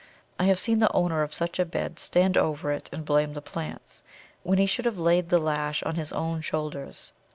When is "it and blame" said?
2.71-3.33